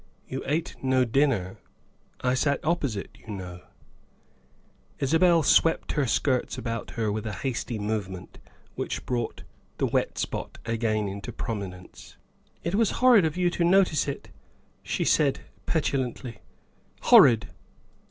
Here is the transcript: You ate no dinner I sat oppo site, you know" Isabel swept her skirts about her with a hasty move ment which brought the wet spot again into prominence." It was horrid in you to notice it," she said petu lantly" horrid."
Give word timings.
You 0.27 0.41
ate 0.47 0.75
no 0.81 1.05
dinner 1.05 1.57
I 2.21 2.33
sat 2.33 2.59
oppo 2.63 2.89
site, 2.89 3.11
you 3.19 3.27
know" 3.35 3.61
Isabel 4.99 5.43
swept 5.43 5.91
her 5.91 6.07
skirts 6.07 6.57
about 6.57 6.89
her 6.97 7.11
with 7.11 7.27
a 7.27 7.31
hasty 7.45 7.77
move 7.77 8.09
ment 8.09 8.39
which 8.73 9.05
brought 9.05 9.43
the 9.77 9.85
wet 9.85 10.17
spot 10.17 10.57
again 10.65 11.07
into 11.07 11.31
prominence." 11.31 12.17
It 12.63 12.73
was 12.73 12.93
horrid 12.97 13.25
in 13.25 13.33
you 13.39 13.51
to 13.51 13.63
notice 13.63 14.07
it," 14.07 14.29
she 14.81 15.05
said 15.05 15.41
petu 15.67 15.99
lantly" 15.99 16.39
horrid." 17.01 17.49